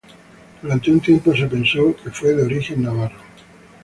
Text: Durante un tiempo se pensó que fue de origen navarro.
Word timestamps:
Durante 0.63 0.89
un 0.89 0.99
tiempo 0.99 1.31
se 1.35 1.45
pensó 1.45 1.95
que 1.95 2.09
fue 2.09 2.33
de 2.33 2.41
origen 2.41 2.81
navarro. 2.81 3.19